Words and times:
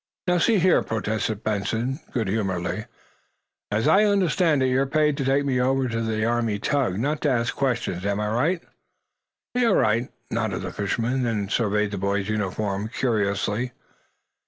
"Now, 0.25 0.39
see 0.39 0.57
here," 0.57 0.81
protested 0.81 1.43
Benson, 1.43 1.99
good 2.11 2.27
humoredly, 2.27 2.85
"as 3.69 3.87
I 3.87 4.03
understand 4.05 4.63
it, 4.63 4.69
you're 4.69 4.87
paid 4.87 5.15
to 5.17 5.23
take 5.23 5.45
me 5.45 5.61
over 5.61 5.87
to 5.87 6.01
the 6.01 6.25
Army 6.25 6.57
tug 6.57 6.97
not 6.97 7.21
to 7.21 7.29
ask 7.29 7.53
questions. 7.53 8.03
Am 8.03 8.19
I 8.19 8.27
right?" 8.33 8.63
"You're 9.53 9.77
right," 9.77 10.09
nodded 10.31 10.63
the 10.63 10.73
fisherman, 10.73 11.21
then 11.21 11.49
surveyed 11.49 11.91
the 11.91 11.99
boy's 11.99 12.29
uniform 12.29 12.87
curiously. 12.91 13.73